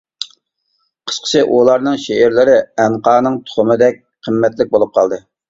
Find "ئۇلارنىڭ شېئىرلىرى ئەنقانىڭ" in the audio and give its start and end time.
1.57-3.39